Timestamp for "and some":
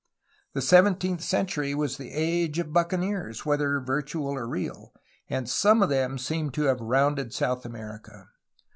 5.29-5.83